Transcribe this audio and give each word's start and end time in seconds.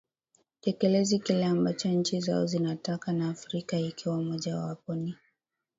tekelezi 0.61 1.19
kile 1.19 1.45
ambacho 1.45 1.89
nchi 1.89 2.17
nyingi 2.21 2.47
zinataka 2.47 3.13
na 3.13 3.29
afrika 3.29 3.79
ikiwa 3.79 4.21
moja 4.23 4.57
wapo 4.57 4.95
ni 4.95 5.15